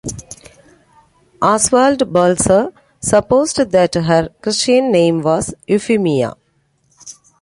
Oswald 1.43 2.11
Balzer 2.11 2.73
supposed 2.99 3.57
that 3.57 3.93
her 3.93 4.29
Christian 4.41 4.91
name 4.91 5.21
was 5.21 5.53
Eufemia. 5.67 6.33